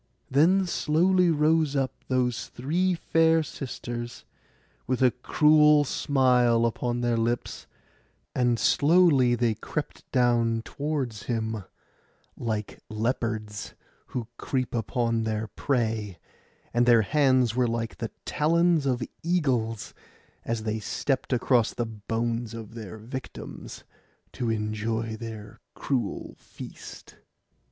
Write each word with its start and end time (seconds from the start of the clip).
Then 0.31 0.65
slowly 0.65 1.29
rose 1.29 1.75
up 1.75 1.93
those 2.07 2.47
three 2.47 2.95
fair 2.95 3.43
sisters, 3.43 4.25
with 4.87 5.03
a 5.03 5.11
cruel 5.11 5.83
smile 5.83 6.65
upon 6.65 7.01
their 7.01 7.17
lips; 7.17 7.67
and 8.33 8.57
slowly 8.57 9.35
they 9.35 9.53
crept 9.53 10.11
down 10.11 10.63
towards 10.63 11.25
him, 11.27 11.65
like 12.35 12.79
leopards 12.89 13.75
who 14.07 14.27
creep 14.37 14.73
upon 14.73 15.21
their 15.21 15.45
prey; 15.49 16.17
and 16.73 16.87
their 16.87 17.03
hands 17.03 17.55
were 17.55 17.67
like 17.67 17.97
the 17.97 18.09
talons 18.25 18.87
of 18.87 19.03
eagles 19.21 19.93
as 20.43 20.63
they 20.63 20.79
stept 20.79 21.31
across 21.31 21.75
the 21.75 21.85
bones 21.85 22.55
of 22.55 22.73
their 22.73 22.97
victims 22.97 23.83
to 24.31 24.49
enjoy 24.49 25.15
their 25.15 25.59
cruel 25.75 26.33
feast. 26.39 27.17